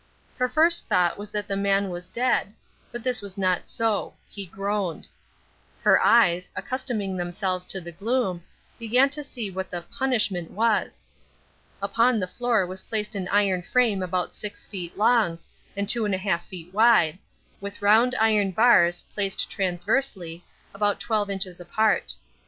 Her 0.39 0.49
first 0.49 0.87
thought 0.89 1.19
was 1.19 1.29
that 1.29 1.47
the 1.47 1.55
man 1.55 1.89
was 1.91 2.07
dead, 2.07 2.53
but 2.91 3.03
this 3.03 3.21
was 3.21 3.37
not 3.37 3.67
so 3.67 4.15
he 4.27 4.47
groaned. 4.47 5.07
Her 5.83 6.01
eyes, 6.03 6.49
accustoming 6.55 7.15
themselves 7.15 7.67
to 7.67 7.79
the 7.79 7.91
gloom, 7.91 8.43
began 8.79 9.11
to 9.11 9.23
see 9.23 9.51
what 9.51 9.69
the 9.69 9.83
"punishment" 9.95 10.49
was. 10.49 11.03
Upon 11.83 12.19
the 12.19 12.25
floor 12.25 12.65
was 12.65 12.81
placed 12.81 13.13
an 13.13 13.27
iron 13.27 13.61
frame 13.61 14.01
about 14.01 14.33
six 14.33 14.65
feet 14.65 14.97
long, 14.97 15.37
and 15.77 15.87
two 15.87 16.03
and 16.05 16.15
a 16.15 16.17
half 16.17 16.47
feet 16.47 16.73
wide, 16.73 17.19
with 17.59 17.79
round 17.83 18.15
iron 18.15 18.49
bars, 18.49 19.01
placed 19.13 19.51
transversely, 19.51 20.43
about 20.73 20.99
twelve 20.99 21.29
inches 21.29 21.59
apart. 21.59 22.15